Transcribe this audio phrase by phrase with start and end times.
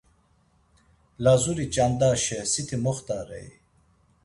[1.23, 3.47] Lazuri ç̌andaşe siti moxtarei?